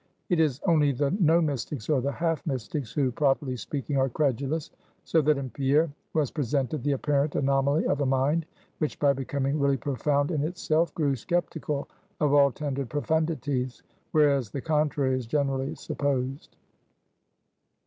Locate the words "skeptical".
11.15-11.87